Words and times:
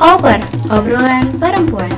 Oper, 0.00 0.40
obrolan 0.72 1.28
perempuan. 1.36 1.92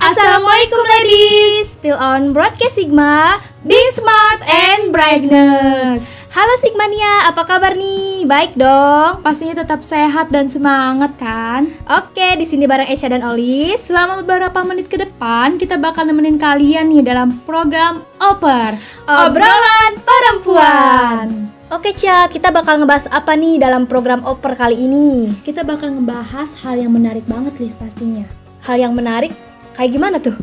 Assalamualaikum 0.00 0.80
ladies, 0.88 1.76
still 1.76 2.00
on 2.00 2.32
broadcast 2.32 2.80
Sigma, 2.80 3.44
being 3.60 3.92
smart 3.92 4.40
and 4.48 4.88
brightness. 4.88 6.08
Halo 6.32 6.56
Sigmania, 6.56 7.28
apa 7.28 7.44
kabar 7.44 7.76
nih? 7.76 8.24
Baik 8.24 8.56
dong. 8.56 9.20
Pastinya 9.20 9.60
tetap 9.60 9.84
sehat 9.84 10.32
dan 10.32 10.48
semangat 10.48 11.12
kan? 11.20 11.68
Oke, 11.92 12.40
di 12.40 12.48
sini 12.48 12.64
bareng 12.64 12.88
Esha 12.88 13.12
dan 13.12 13.20
Olis. 13.20 13.84
Selama 13.84 14.24
beberapa 14.24 14.64
menit 14.64 14.88
ke 14.88 14.96
depan 14.96 15.60
kita 15.60 15.76
bakal 15.76 16.08
nemenin 16.08 16.40
kalian 16.40 16.88
nih 16.88 17.04
dalam 17.04 17.44
program 17.44 18.00
Oper, 18.16 18.80
obrolan 19.04 19.92
perempuan. 20.00 21.43
Oke 21.74 21.90
Cia, 21.90 22.30
kita 22.30 22.54
bakal 22.54 22.78
ngebahas 22.78 23.10
apa 23.10 23.34
nih 23.34 23.58
dalam 23.58 23.90
program 23.90 24.22
Oper 24.22 24.54
kali 24.54 24.86
ini? 24.86 25.34
Kita 25.42 25.66
bakal 25.66 25.90
ngebahas 25.98 26.46
hal 26.62 26.78
yang 26.78 26.94
menarik 26.94 27.26
banget 27.26 27.50
Lis 27.58 27.74
pastinya. 27.74 28.22
Hal 28.62 28.78
yang 28.78 28.94
menarik? 28.94 29.34
Kayak 29.74 29.90
gimana 29.90 30.22
tuh? 30.22 30.38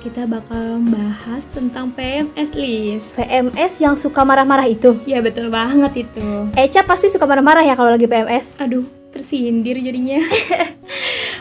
Kita 0.00 0.24
bakal 0.24 0.80
membahas 0.80 1.44
tentang 1.52 1.92
PMS 1.92 2.56
Lis. 2.56 3.12
PMS 3.12 3.84
yang 3.84 4.00
suka 4.00 4.24
marah-marah 4.24 4.64
itu? 4.64 4.96
Ya 5.04 5.20
betul 5.20 5.52
banget 5.52 6.08
itu. 6.08 6.48
Eca 6.56 6.80
pasti 6.88 7.12
suka 7.12 7.28
marah-marah 7.28 7.60
ya 7.60 7.76
kalau 7.76 7.92
lagi 7.92 8.08
PMS. 8.08 8.56
Aduh, 8.56 8.88
tersindir 9.12 9.76
jadinya. 9.84 10.24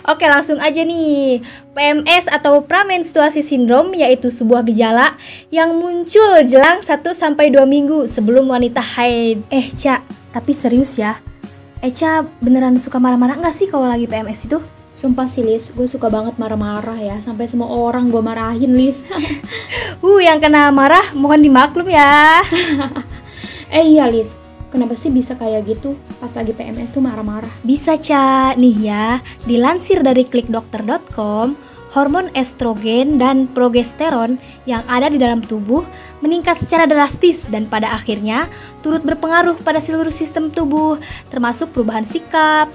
Oke, 0.03 0.27
langsung 0.27 0.59
aja 0.59 0.84
nih. 0.84 1.39
PMS 1.71 2.27
atau 2.27 2.59
pramenstruasi 2.59 3.39
sindrom 3.39 3.95
yaitu 3.95 4.27
sebuah 4.27 4.67
gejala 4.67 5.16
yang 5.48 5.71
muncul 5.79 6.43
jelang 6.43 6.84
1 6.84 6.91
sampai 7.16 7.48
2 7.48 7.63
minggu 7.63 8.03
sebelum 8.03 8.52
wanita 8.52 8.84
haid. 8.84 9.48
Eh, 9.48 9.71
Ca, 9.71 10.03
tapi 10.35 10.52
serius 10.52 10.99
ya. 10.99 11.16
Eca 11.84 12.23
beneran 12.43 12.79
suka 12.79 12.95
marah-marah 12.95 13.39
nggak 13.39 13.55
sih 13.55 13.67
kalau 13.71 13.88
lagi 13.88 14.07
PMS 14.07 14.48
itu? 14.48 14.59
Sumpah 14.93 15.26
sih 15.26 15.41
Lis, 15.43 15.73
gue 15.73 15.89
suka 15.89 16.05
banget 16.07 16.38
marah-marah 16.38 17.01
ya 17.01 17.17
Sampai 17.17 17.49
semua 17.49 17.65
orang 17.65 18.13
gue 18.13 18.21
marahin 18.21 18.77
Lis 18.77 19.01
Uh, 20.05 20.21
yang 20.21 20.38
kena 20.38 20.70
marah 20.70 21.12
mohon 21.17 21.41
dimaklum 21.41 21.90
ya 21.90 22.45
Eh 23.76 23.98
iya 23.98 24.05
Lis, 24.05 24.38
kenapa 24.74 24.98
sih 24.98 25.13
bisa 25.13 25.38
kayak 25.38 25.70
gitu 25.70 25.93
pas 26.18 26.34
lagi 26.34 26.57
PMS 26.57 26.90
tuh 26.90 27.05
marah-marah? 27.05 27.54
Bisa 27.62 27.93
Ca, 28.02 28.57
nih 28.57 28.77
ya 28.90 29.21
Dilansir 29.46 30.02
dari 30.02 30.26
klikdokter.com 30.26 31.54
Hormon 31.93 32.34
estrogen 32.34 33.21
dan 33.21 33.46
progesteron 33.46 34.41
yang 34.66 34.82
ada 34.90 35.13
di 35.13 35.21
dalam 35.21 35.46
tubuh 35.46 35.85
meningkat 36.26 36.57
secara 36.57 36.90
drastis 36.90 37.46
dan 37.46 37.70
pada 37.70 37.94
akhirnya 37.94 38.49
turut 38.82 39.05
berpengaruh 39.05 39.62
pada 39.62 39.77
seluruh 39.77 40.10
sistem 40.10 40.49
tubuh 40.49 40.98
termasuk 41.29 41.70
perubahan 41.70 42.01
sikap, 42.01 42.74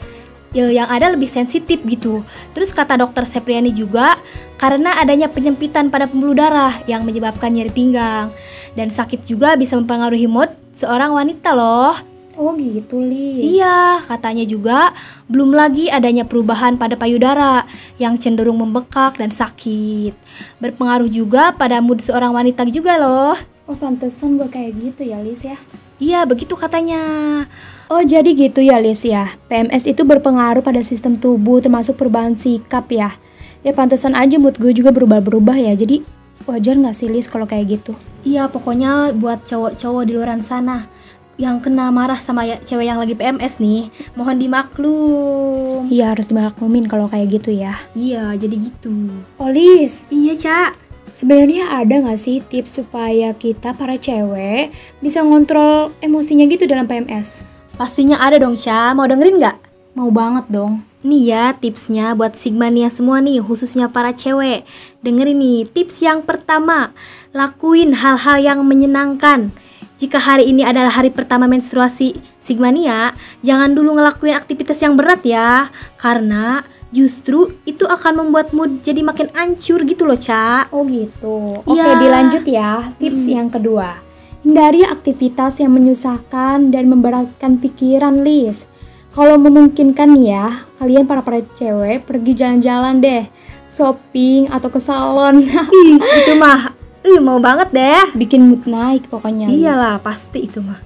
ya, 0.54 0.70
yang 0.70 0.86
ada 0.86 1.10
lebih 1.10 1.26
sensitif 1.26 1.82
gitu. 1.82 2.22
Terus 2.54 2.70
kata 2.70 2.94
dokter 2.94 3.26
Sepriani 3.26 3.74
juga 3.74 4.22
karena 4.54 4.94
adanya 5.02 5.26
penyempitan 5.26 5.91
pada 5.91 6.06
pembuluh 6.06 6.38
darah 6.38 6.78
yang 6.86 7.02
menyebabkan 7.02 7.50
nyeri 7.50 7.74
pinggang 7.74 8.30
dan 8.78 8.86
sakit 8.86 9.26
juga 9.26 9.58
bisa 9.58 9.74
mempengaruhi 9.74 10.30
mood 10.30 10.54
seorang 10.78 11.10
wanita 11.10 11.50
loh. 11.58 11.98
Oh 12.38 12.54
gitu 12.54 13.02
Lis 13.02 13.58
Iya, 13.58 13.98
katanya 14.06 14.46
juga 14.46 14.94
belum 15.26 15.50
lagi 15.50 15.90
adanya 15.90 16.22
perubahan 16.22 16.78
pada 16.78 16.94
payudara 16.94 17.66
yang 17.98 18.14
cenderung 18.14 18.62
membekak 18.62 19.18
dan 19.18 19.34
sakit. 19.34 20.14
Berpengaruh 20.62 21.10
juga 21.10 21.50
pada 21.50 21.82
mood 21.82 21.98
seorang 21.98 22.30
wanita 22.30 22.62
juga 22.70 22.94
loh. 22.94 23.34
Oh 23.66 23.74
pantesan 23.74 24.38
gue 24.38 24.46
kayak 24.46 24.72
gitu 24.80 25.02
ya 25.04 25.18
Lis 25.20 25.44
ya 25.44 25.58
Iya, 25.98 26.24
begitu 26.24 26.54
katanya. 26.54 27.02
Oh 27.90 28.00
jadi 28.00 28.30
gitu 28.32 28.62
ya 28.62 28.78
Lis 28.78 29.02
ya 29.02 29.34
PMS 29.50 29.88
itu 29.90 30.06
berpengaruh 30.06 30.62
pada 30.62 30.80
sistem 30.84 31.18
tubuh 31.18 31.58
termasuk 31.58 31.96
perubahan 31.96 32.36
sikap 32.36 32.86
ya 32.92 33.16
Ya 33.64 33.72
pantesan 33.74 34.12
aja 34.12 34.36
mood 34.36 34.60
gue 34.60 34.72
juga 34.76 34.92
berubah-berubah 34.92 35.56
ya 35.56 35.72
Jadi 35.72 36.04
wajar 36.44 36.76
gak 36.76 36.96
sih 36.96 37.08
Lis 37.08 37.26
kalau 37.28 37.44
kayak 37.48 37.80
gitu? 37.80 37.92
Iya, 38.28 38.44
pokoknya 38.53 39.16
buat 39.16 39.49
cowok-cowok 39.49 40.03
di 40.05 40.12
luar 40.12 40.37
sana 40.44 40.84
yang 41.39 41.62
kena 41.62 41.89
marah 41.89 42.19
sama 42.19 42.43
ya, 42.44 42.59
cewek 42.61 42.91
yang 42.91 42.99
lagi 42.99 43.15
PMS 43.15 43.62
nih, 43.62 43.89
mohon 44.19 44.37
dimaklum. 44.37 45.87
Iya 45.89 46.12
harus 46.12 46.27
dimaklumin 46.28 46.91
kalau 46.91 47.06
kayak 47.06 47.41
gitu 47.41 47.55
ya 47.55 47.78
Iya, 47.94 48.34
jadi 48.37 48.69
gitu. 48.69 48.93
Oh 49.39 49.49
Lis, 49.49 50.05
Iya, 50.12 50.34
Cak. 50.37 50.71
sebenarnya 51.15 51.72
ada 51.72 52.05
gak 52.05 52.21
sih 52.21 52.43
tips 52.43 52.83
supaya 52.83 53.33
kita 53.34 53.72
para 53.75 53.97
cewek 53.97 54.75
bisa 55.00 55.22
ngontrol 55.25 55.95
emosinya 56.03 56.45
gitu 56.50 56.66
dalam 56.69 56.84
PMS? 56.91 57.41
Pastinya 57.78 58.19
ada 58.19 58.37
dong, 58.43 58.59
Cak. 58.59 58.99
Mau 58.99 59.06
dengerin 59.06 59.39
nggak? 59.39 59.56
Mau 59.95 60.10
banget 60.10 60.47
dong 60.50 60.88
Nih 60.98 61.31
ya 61.31 61.54
tipsnya 61.54 62.10
buat 62.19 62.34
Sigmania 62.34 62.91
semua 62.91 63.22
nih, 63.22 63.38
khususnya 63.38 63.86
para 63.86 64.10
cewek. 64.10 64.66
Dengerin 64.98 65.38
nih, 65.38 65.59
tips 65.70 66.03
yang 66.03 66.26
pertama, 66.26 66.91
lakuin 67.31 67.94
hal-hal 67.94 68.42
yang 68.42 68.66
menyenangkan. 68.66 69.54
Jika 69.94 70.19
hari 70.19 70.50
ini 70.50 70.66
adalah 70.66 70.91
hari 70.91 71.14
pertama 71.14 71.47
menstruasi 71.47 72.19
Sigmania, 72.42 73.14
jangan 73.47 73.78
dulu 73.78 73.94
ngelakuin 73.98 74.34
aktivitas 74.34 74.82
yang 74.82 74.98
berat 74.98 75.22
ya. 75.22 75.70
Karena 75.98 76.66
justru 76.91 77.54
itu 77.62 77.86
akan 77.86 78.26
membuat 78.26 78.50
mood 78.50 78.82
jadi 78.82 79.03
makin 79.06 79.30
ancur 79.38 79.86
gitu 79.86 80.03
loh, 80.03 80.19
Cak. 80.19 80.75
Oh 80.75 80.82
gitu. 80.82 81.62
Oke, 81.62 81.78
Iya. 81.78 81.94
dilanjut 81.98 82.44
ya. 82.47 82.91
Tips 82.98 83.26
Hmm. 83.26 83.34
yang 83.38 83.48
kedua. 83.54 84.03
Hindari 84.42 84.82
aktivitas 84.82 85.59
yang 85.62 85.75
menyusahkan 85.75 86.70
dan 86.75 86.84
memberatkan 86.91 87.59
pikiran, 87.59 88.22
Lis. 88.22 88.66
Kalau 89.12 89.36
memungkinkan 89.41 90.14
ya, 90.20 90.69
kalian 90.78 91.08
para 91.08 91.24
para 91.24 91.41
cewek 91.56 92.04
pergi 92.04 92.32
jalan-jalan 92.36 93.00
deh. 93.00 93.24
Shopping 93.69 94.48
atau 94.48 94.69
ke 94.72 94.80
salon. 94.80 95.44
Ih, 95.84 95.98
itu 96.00 96.32
mah 96.36 96.78
Ih, 97.08 97.20
mau 97.22 97.38
banget 97.38 97.72
deh. 97.72 98.04
Bikin 98.18 98.42
mood 98.44 98.66
naik 98.66 99.06
pokoknya. 99.06 99.48
Iyalah, 99.48 100.02
pasti 100.02 100.44
itu 100.44 100.58
mah. 100.60 100.82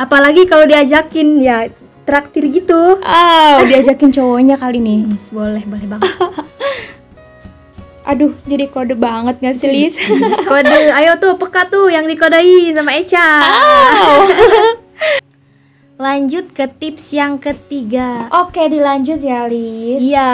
Apalagi 0.00 0.46
kalau 0.48 0.64
diajakin 0.64 1.42
ya 1.42 1.68
traktir 2.08 2.48
gitu. 2.48 3.00
Oh, 3.00 3.56
diajakin 3.68 4.12
cowoknya 4.14 4.56
kali 4.56 4.78
nih. 4.80 5.04
Hmm, 5.04 5.18
boleh, 5.34 5.62
boleh 5.66 5.86
banget. 5.88 6.10
Aduh, 8.10 8.36
jadi 8.44 8.68
kode 8.68 9.00
banget 9.00 9.40
gak 9.40 9.56
sih, 9.56 9.64
Lis? 9.64 9.96
Kode, 10.44 10.92
ayo 10.92 11.16
tuh 11.16 11.40
peka 11.40 11.64
tuh 11.72 11.88
yang 11.88 12.04
dikodain 12.04 12.76
sama 12.76 12.92
Eca. 13.00 13.28
Lanjut 15.94 16.50
ke 16.50 16.66
tips 16.66 17.14
yang 17.14 17.38
ketiga. 17.38 18.26
Oke, 18.34 18.66
dilanjut 18.66 19.22
ya, 19.22 19.46
Lis. 19.46 20.02
Iya, 20.02 20.30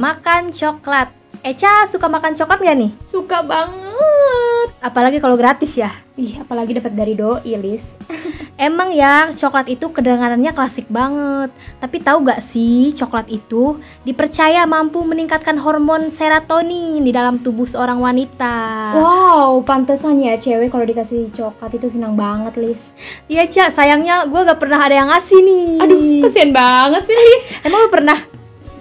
makan 0.00 0.48
coklat. 0.48 1.12
Eca 1.44 1.84
suka 1.84 2.08
makan 2.08 2.32
coklat 2.32 2.64
gak 2.64 2.78
nih? 2.80 2.92
Suka 3.04 3.44
banget. 3.44 4.72
Apalagi 4.80 5.20
kalau 5.20 5.36
gratis 5.36 5.76
ya. 5.76 5.92
Ih, 6.16 6.40
apalagi 6.40 6.80
dapat 6.80 6.96
dari 6.96 7.12
doi, 7.12 7.44
Lis. 7.60 8.00
Emang 8.56 8.94
ya, 8.96 9.28
coklat 9.36 9.68
itu 9.68 9.92
kedengarannya 9.92 10.54
klasik 10.56 10.88
banget. 10.88 11.52
Tapi 11.76 11.96
tahu 12.00 12.24
gak 12.24 12.40
sih, 12.40 12.96
coklat 12.96 13.28
itu 13.28 13.76
dipercaya 14.08 14.64
mampu 14.64 15.04
meningkatkan 15.04 15.60
hormon 15.60 16.08
serotonin 16.08 17.04
di 17.04 17.12
dalam 17.12 17.36
tubuh 17.36 17.68
seorang 17.68 18.00
wanita. 18.00 18.56
Wow, 18.96 19.21
pantesan 19.64 20.20
ya 20.20 20.36
cewek 20.36 20.68
kalau 20.72 20.84
dikasih 20.84 21.32
coklat 21.32 21.72
itu 21.74 21.88
senang 21.88 22.14
banget, 22.14 22.54
Lis. 22.60 22.92
Iya, 23.26 23.48
Ca, 23.48 23.72
sayangnya 23.72 24.28
gue 24.28 24.40
gak 24.40 24.60
pernah 24.60 24.80
ada 24.80 24.94
yang 24.94 25.08
ngasih 25.08 25.40
nih. 25.42 25.68
Aduh, 25.80 26.00
kesian 26.26 26.50
banget 26.54 27.02
sih, 27.08 27.16
Lis. 27.16 27.44
Emang 27.66 27.86
lu 27.86 27.90
pernah? 27.90 28.18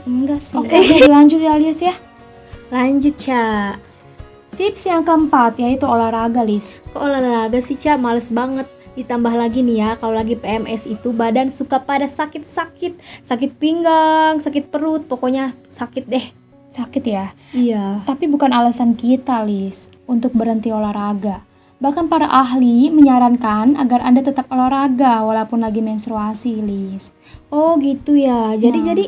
Enggak 0.03 0.41
sih. 0.43 0.57
Oke, 0.57 0.77
lanjut 1.07 1.39
ya, 1.39 1.55
Lis 1.55 1.79
ya. 1.79 1.95
Lanjut, 2.71 3.15
Ca. 3.17 3.75
Tips 4.55 4.83
yang 4.87 5.01
keempat 5.07 5.57
yaitu 5.63 5.87
olahraga, 5.87 6.43
Lis. 6.43 6.83
Kok 6.91 7.01
olahraga 7.01 7.59
sih, 7.63 7.79
Ca? 7.79 7.95
Males 7.95 8.27
banget. 8.29 8.67
Ditambah 8.91 9.31
lagi 9.31 9.63
nih 9.63 9.77
ya, 9.79 9.89
kalau 9.95 10.19
lagi 10.19 10.35
PMS 10.35 10.83
itu 10.83 11.15
badan 11.15 11.47
suka 11.47 11.79
pada 11.79 12.11
sakit-sakit. 12.11 13.23
Sakit 13.23 13.55
pinggang, 13.55 14.43
sakit 14.43 14.67
perut, 14.67 15.07
pokoknya 15.07 15.55
sakit 15.71 16.05
deh. 16.11 16.40
Sakit 16.71 17.03
ya. 17.03 17.35
Iya. 17.51 18.07
Tapi 18.07 18.31
bukan 18.31 18.55
alasan 18.55 18.95
kita, 18.95 19.43
Lis, 19.43 19.91
untuk 20.07 20.31
berhenti 20.31 20.71
olahraga. 20.71 21.43
Bahkan 21.83 22.07
para 22.07 22.29
ahli 22.29 22.87
menyarankan 22.93 23.75
agar 23.75 24.05
Anda 24.05 24.23
tetap 24.23 24.47
olahraga 24.47 25.25
walaupun 25.27 25.65
lagi 25.65 25.83
menstruasi, 25.83 26.63
Lis. 26.63 27.11
Oh 27.51 27.75
gitu 27.81 28.15
ya. 28.15 28.55
Jadi 28.55 28.79
Nah. 28.79 28.87
jadi 28.93 29.05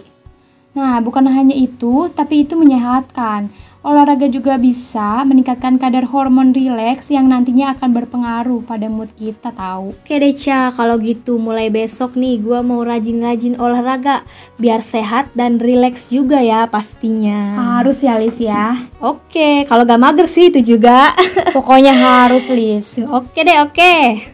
Nah, 0.74 0.98
bukan 1.06 1.30
hanya 1.30 1.54
itu, 1.54 2.10
tapi 2.10 2.50
itu 2.50 2.58
menyehatkan. 2.58 3.54
Olahraga 3.84 4.32
juga 4.32 4.56
bisa 4.56 5.28
meningkatkan 5.28 5.76
kadar 5.76 6.08
hormon 6.08 6.56
rileks 6.56 7.12
yang 7.12 7.28
nantinya 7.28 7.76
akan 7.76 7.92
berpengaruh 7.92 8.64
pada 8.64 8.88
mood 8.88 9.12
kita 9.20 9.52
tahu. 9.52 9.92
Oke 9.92 10.24
deh 10.24 10.32
Ca, 10.32 10.72
kalau 10.72 10.96
gitu 11.04 11.36
mulai 11.36 11.68
besok 11.68 12.16
nih 12.16 12.40
gua 12.40 12.64
mau 12.64 12.80
rajin-rajin 12.80 13.60
olahraga 13.60 14.24
biar 14.56 14.80
sehat 14.80 15.36
dan 15.36 15.60
rileks 15.60 16.08
juga 16.08 16.40
ya 16.40 16.64
pastinya. 16.72 17.60
Harus 17.60 18.02
ya, 18.08 18.16
Lis 18.16 18.40
ya. 18.40 18.88
Oke, 19.04 19.68
kalau 19.68 19.84
gak 19.84 20.00
mager 20.00 20.32
sih 20.32 20.48
itu 20.48 20.64
juga. 20.64 21.12
Pokoknya 21.52 21.92
harus, 21.92 22.48
Lis. 22.56 23.04
oke 23.04 23.36
deh, 23.44 23.68
oke. 23.68 24.33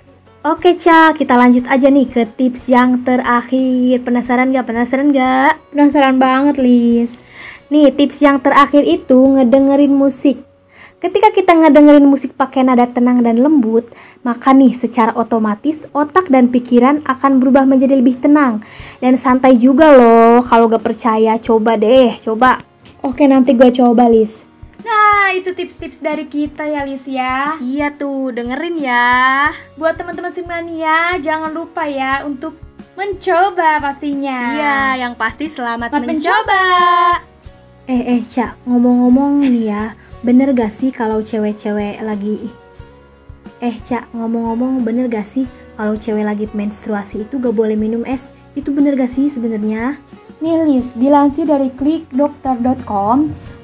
Oke 0.49 0.73
Ca, 0.81 1.13
kita 1.13 1.37
lanjut 1.37 1.69
aja 1.69 1.93
nih 1.93 2.09
ke 2.09 2.25
tips 2.25 2.73
yang 2.73 3.05
terakhir. 3.05 4.01
Penasaran 4.01 4.49
gak? 4.49 4.65
Penasaran 4.65 5.13
gak? 5.13 5.61
Penasaran 5.69 6.17
banget, 6.17 6.57
Lis. 6.57 7.21
Nih, 7.69 7.93
tips 7.93 8.17
yang 8.25 8.41
terakhir 8.41 8.81
itu 8.81 9.13
ngedengerin 9.13 9.93
musik. 9.93 10.41
Ketika 10.97 11.29
kita 11.29 11.53
ngedengerin 11.53 12.09
musik 12.09 12.33
pakai 12.33 12.65
nada 12.65 12.89
tenang 12.89 13.21
dan 13.21 13.45
lembut, 13.45 13.93
maka 14.25 14.49
nih 14.49 14.73
secara 14.73 15.13
otomatis 15.13 15.85
otak 15.93 16.33
dan 16.33 16.49
pikiran 16.49 17.05
akan 17.05 17.37
berubah 17.37 17.69
menjadi 17.69 18.01
lebih 18.01 18.17
tenang 18.17 18.65
dan 19.05 19.21
santai 19.21 19.53
juga 19.53 19.93
loh. 19.93 20.41
Kalau 20.41 20.65
gak 20.65 20.81
percaya, 20.81 21.37
coba 21.37 21.77
deh, 21.77 22.17
coba. 22.25 22.57
Oke, 23.05 23.29
nanti 23.29 23.53
gue 23.53 23.69
coba, 23.69 24.09
Lis. 24.09 24.48
Nah, 25.29 25.37
itu 25.37 25.53
tips-tips 25.53 26.01
dari 26.01 26.25
kita 26.25 26.65
ya, 26.65 26.81
Lis 26.89 27.05
ya. 27.05 27.53
Iya 27.61 27.93
tuh, 27.93 28.33
dengerin 28.33 28.81
ya. 28.81 29.53
Buat 29.77 30.01
teman-teman 30.01 30.33
Simania, 30.33 31.21
jangan 31.21 31.53
lupa 31.53 31.85
ya 31.85 32.25
untuk 32.25 32.57
mencoba 32.97 33.77
pastinya. 33.77 34.57
Iya, 34.57 35.05
yang 35.05 35.13
pasti 35.13 35.45
selamat, 35.45 35.93
Selamat 35.93 36.09
mencoba. 36.09 36.63
Eh, 37.85 38.17
eh, 38.17 38.21
Cak, 38.25 38.65
ngomong-ngomong 38.65 39.45
nih 39.45 39.69
ya, 39.69 39.93
bener 40.25 40.49
gak 40.57 40.73
sih 40.73 40.89
kalau 40.89 41.21
cewek-cewek 41.21 42.01
lagi... 42.01 42.49
Eh, 43.61 43.77
Cak, 43.85 44.09
ngomong-ngomong 44.17 44.81
bener 44.81 45.13
gak 45.13 45.29
sih 45.29 45.45
kalau 45.77 45.93
cewek 45.93 46.25
lagi 46.25 46.49
menstruasi 46.57 47.29
itu 47.29 47.37
gak 47.37 47.53
boleh 47.53 47.77
minum 47.77 48.01
es? 48.09 48.33
Itu 48.57 48.73
bener 48.73 48.97
gak 48.97 49.13
sih 49.13 49.29
sebenarnya? 49.29 49.93
Nih 50.39 50.55
Lis, 50.63 50.95
dilansir 50.95 51.51
dari 51.51 51.67
klikdokter.com 51.67 53.17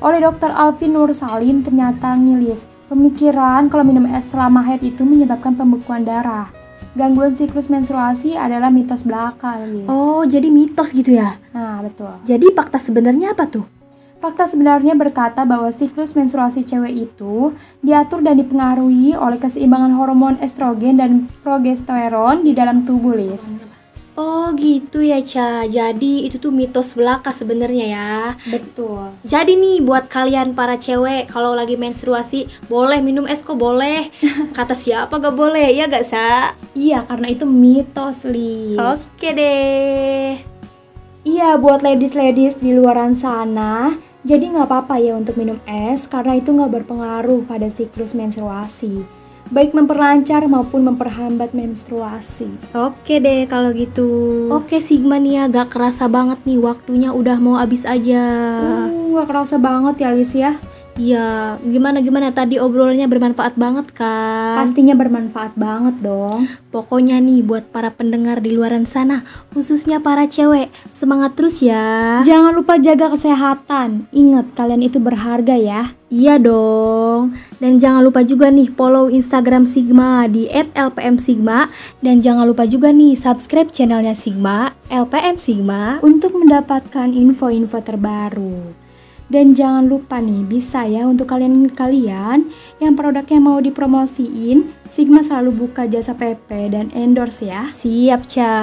oleh 0.04 0.20
Dr. 0.20 0.52
Alvin 0.52 0.92
Nur 0.92 1.16
Salim 1.16 1.64
ternyata 1.64 2.20
nih 2.20 2.36
Lis, 2.36 2.68
pemikiran 2.92 3.72
kalau 3.72 3.88
minum 3.88 4.04
es 4.12 4.28
selama 4.28 4.60
haid 4.60 4.84
itu 4.84 5.08
menyebabkan 5.08 5.56
pembekuan 5.56 6.04
darah. 6.04 6.52
Gangguan 6.92 7.32
siklus 7.32 7.72
menstruasi 7.72 8.36
adalah 8.36 8.68
mitos 8.68 9.08
belaka, 9.08 9.56
Lis. 9.64 9.88
Oh, 9.88 10.28
jadi 10.28 10.52
mitos 10.52 10.92
gitu 10.92 11.16
ya? 11.16 11.40
Nah, 11.56 11.80
betul. 11.80 12.12
Jadi 12.28 12.52
fakta 12.52 12.76
sebenarnya 12.76 13.32
apa 13.32 13.48
tuh? 13.48 13.64
Fakta 14.20 14.44
sebenarnya 14.44 15.00
berkata 15.00 15.48
bahwa 15.48 15.72
siklus 15.72 16.12
menstruasi 16.12 16.68
cewek 16.68 16.92
itu 16.92 17.56
diatur 17.80 18.20
dan 18.20 18.36
dipengaruhi 18.36 19.16
oleh 19.16 19.40
keseimbangan 19.40 19.96
hormon 19.96 20.36
estrogen 20.44 21.00
dan 21.00 21.32
progesteron 21.40 22.44
di 22.44 22.52
dalam 22.52 22.84
tubuh, 22.84 23.16
Lis. 23.16 23.75
Oh 24.16 24.56
gitu 24.56 25.04
ya 25.04 25.20
Ca, 25.20 25.68
jadi 25.68 26.14
itu 26.24 26.40
tuh 26.40 26.48
mitos 26.48 26.96
belaka 26.96 27.36
sebenarnya 27.36 27.86
ya. 27.92 28.16
Betul. 28.48 29.12
Jadi 29.28 29.60
nih 29.60 29.84
buat 29.84 30.08
kalian 30.08 30.56
para 30.56 30.80
cewek 30.80 31.28
kalau 31.28 31.52
lagi 31.52 31.76
menstruasi 31.76 32.48
boleh 32.72 33.04
minum 33.04 33.28
es 33.28 33.44
kok 33.44 33.60
boleh. 33.60 34.08
Kata 34.58 34.72
siapa 34.72 35.20
gak 35.20 35.36
boleh 35.36 35.68
ya 35.76 35.92
gak 35.92 36.08
sa? 36.08 36.56
Iya, 36.72 37.04
karena 37.04 37.28
itu 37.28 37.44
mitos, 37.44 38.24
Lis. 38.24 38.80
Oke 38.80 39.36
deh. 39.36 40.40
Iya, 41.28 41.60
buat 41.60 41.84
ladies-ladies 41.84 42.64
di 42.64 42.72
luaran 42.72 43.18
sana, 43.18 43.98
jadi 44.26 44.58
nggak 44.58 44.66
apa-apa 44.66 44.98
ya 44.98 45.14
untuk 45.14 45.38
minum 45.38 45.62
es 45.70 46.10
karena 46.10 46.34
itu 46.34 46.50
nggak 46.50 46.82
berpengaruh 46.82 47.46
pada 47.46 47.70
siklus 47.70 48.18
menstruasi. 48.18 49.06
Baik 49.54 49.78
memperlancar 49.78 50.50
maupun 50.50 50.90
memperhambat 50.90 51.54
menstruasi. 51.54 52.50
Oke 52.74 53.22
deh 53.22 53.46
kalau 53.46 53.70
gitu. 53.78 54.10
Oke 54.50 54.82
Sigma 54.82 55.22
nih 55.22 55.38
ya 55.38 55.44
gak 55.46 55.70
kerasa 55.70 56.10
banget 56.10 56.42
nih 56.50 56.58
waktunya 56.58 57.14
udah 57.14 57.38
mau 57.38 57.62
habis 57.62 57.86
aja. 57.86 58.26
Uh, 58.58 59.14
nggak 59.14 59.28
kerasa 59.30 59.62
banget 59.62 59.96
ya, 60.02 60.10
Lis 60.18 60.34
ya. 60.34 60.58
Iya, 60.96 61.60
gimana 61.60 62.00
gimana 62.00 62.32
tadi 62.32 62.56
obrolannya 62.56 63.04
bermanfaat 63.12 63.60
banget 63.60 63.92
kan? 63.92 64.64
Pastinya 64.64 64.96
bermanfaat 64.96 65.60
banget 65.60 66.00
dong. 66.00 66.48
Pokoknya 66.72 67.20
nih 67.20 67.44
buat 67.44 67.68
para 67.68 67.92
pendengar 67.92 68.40
di 68.40 68.56
luaran 68.56 68.88
sana, 68.88 69.28
khususnya 69.52 70.00
para 70.00 70.24
cewek, 70.24 70.72
semangat 70.96 71.36
terus 71.36 71.60
ya. 71.60 72.24
Jangan 72.24 72.56
lupa 72.56 72.80
jaga 72.80 73.12
kesehatan. 73.12 74.08
Ingat, 74.16 74.56
kalian 74.56 74.88
itu 74.88 75.04
berharga 75.04 75.60
ya. 75.60 75.92
Iya 76.08 76.40
dong. 76.40 77.36
Dan 77.60 77.76
jangan 77.76 78.00
lupa 78.00 78.24
juga 78.24 78.48
nih 78.48 78.72
follow 78.72 79.12
Instagram 79.12 79.68
Sigma 79.68 80.32
di 80.32 80.48
@lpmsigma 80.48 81.68
dan 82.00 82.24
jangan 82.24 82.48
lupa 82.48 82.64
juga 82.64 82.96
nih 82.96 83.20
subscribe 83.20 83.68
channelnya 83.68 84.16
Sigma, 84.16 84.72
LPM 84.88 85.36
Sigma. 85.36 86.00
Untuk 86.00 86.40
mendapatkan 86.40 87.12
info-info 87.12 87.84
terbaru. 87.84 88.85
Dan 89.36 89.52
jangan 89.52 89.92
lupa 89.92 90.24
nih, 90.24 90.48
bisa 90.48 90.88
ya 90.88 91.04
untuk 91.04 91.28
kalian-kalian 91.28 92.48
yang 92.80 92.94
produknya 92.96 93.44
mau 93.44 93.60
dipromosiin, 93.60 94.72
Sigma 94.88 95.28
selalu 95.28 95.68
buka 95.68 95.92
jasa 95.92 96.16
PP 96.16 96.72
dan 96.72 96.88
endorse 96.96 97.44
ya. 97.44 97.68
Siap, 97.76 98.32
Ca. 98.32 98.56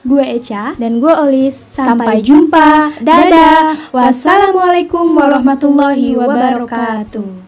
Gue 0.00 0.24
Eca. 0.24 0.72
Dan 0.80 0.96
gue 1.04 1.12
Olis. 1.12 1.52
Sampai 1.52 2.24
jumpa. 2.24 2.96
Dadah. 3.04 3.92
Wassalamualaikum 3.92 5.12
warahmatullahi 5.12 6.16
wabarakatuh. 6.16 7.43